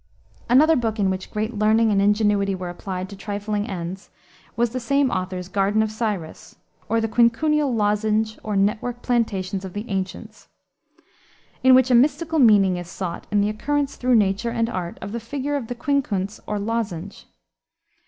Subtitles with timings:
[0.49, 4.09] Another book in which great learning and ingenuity were applied to trifling ends,
[4.55, 6.55] was the same author's Garden of Cyrus;
[6.89, 10.47] or, the Quincuncial Lozenge or Network Plantations of the Ancients,
[11.63, 15.11] in which a mystical meaning is sought in the occurrence throughout nature and art of
[15.11, 17.27] the figure of the quincunx or lozenge.